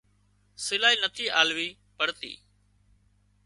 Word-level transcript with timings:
سلائي 0.65 0.95
نٿي 1.03 1.25
آلوي 1.41 1.69
پڙتي 1.97 2.33